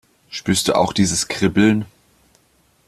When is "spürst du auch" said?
0.31-0.93